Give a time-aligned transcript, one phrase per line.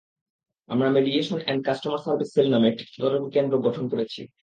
[0.69, 4.21] আমরা mediation and customer service cell নামে একটি তদারকি কেন্দ্র গঠন করেছি।